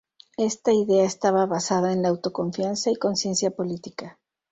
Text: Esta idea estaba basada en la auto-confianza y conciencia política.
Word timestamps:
Esta 0.39 0.73
idea 0.73 1.05
estaba 1.05 1.45
basada 1.45 1.93
en 1.93 2.01
la 2.01 2.09
auto-confianza 2.09 2.89
y 2.89 2.95
conciencia 2.95 3.51
política. 3.51 4.17